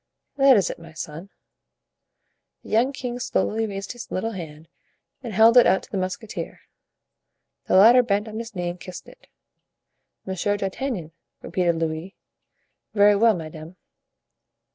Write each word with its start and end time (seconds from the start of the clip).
"That 0.35 0.57
is 0.57 0.71
it, 0.71 0.79
my 0.79 0.93
son." 0.93 1.29
The 2.63 2.69
young 2.69 2.91
king 2.91 3.19
slowly 3.19 3.67
raised 3.67 3.91
his 3.91 4.09
little 4.09 4.31
hand 4.31 4.67
and 5.21 5.31
held 5.31 5.57
it 5.57 5.67
out 5.67 5.83
to 5.83 5.91
the 5.91 5.97
musketeer; 5.99 6.61
the 7.67 7.75
latter 7.75 8.01
bent 8.01 8.27
on 8.27 8.39
his 8.39 8.55
knee 8.55 8.69
and 8.69 8.79
kissed 8.79 9.07
it. 9.07 9.27
"Monsieur 10.25 10.57
d'Artagnan," 10.57 11.11
repeated 11.43 11.75
Louis; 11.75 12.15
"very 12.95 13.15
well, 13.15 13.35
madame." 13.35 13.75